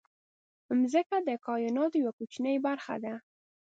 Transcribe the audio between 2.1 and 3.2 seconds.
کوچنۍ برخه ده.